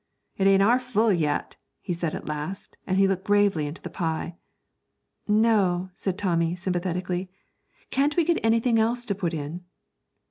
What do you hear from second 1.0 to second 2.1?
yet,' he